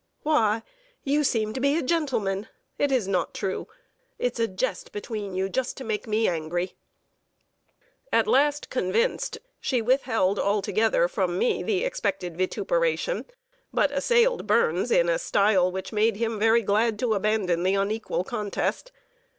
"Why, 0.23 0.63
you 1.03 1.23
seem 1.23 1.53
to 1.53 1.59
be 1.59 1.77
a 1.77 1.83
gentleman. 1.83 2.47
It 2.79 2.91
is 2.91 3.07
not 3.07 3.35
true! 3.35 3.67
It's 4.17 4.39
a 4.39 4.47
jest 4.47 4.91
between 4.91 5.35
you 5.35 5.47
just 5.47 5.77
to 5.77 5.83
make 5.83 6.07
me 6.07 6.27
angry." 6.27 6.73
At 8.11 8.25
last 8.25 8.71
convinced, 8.71 9.37
she 9.59 9.79
withheld 9.79 10.39
altogether 10.39 11.07
from 11.07 11.37
me 11.37 11.61
the 11.61 11.83
expected 11.83 12.35
vituperation, 12.35 13.25
but 13.71 13.91
assailed 13.91 14.47
Burns 14.47 14.89
in 14.89 15.07
a 15.07 15.19
style 15.19 15.71
which 15.71 15.93
made 15.93 16.15
him 16.15 16.39
very 16.39 16.63
glad 16.63 16.97
to 16.97 17.13
abandon 17.13 17.61
the 17.61 17.75
unequal 17.75 18.23
contest. 18.23 18.91